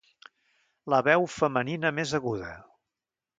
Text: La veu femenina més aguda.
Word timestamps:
La 0.93 1.01
veu 1.07 1.27
femenina 1.33 1.93
més 1.99 2.15
aguda. 2.21 2.51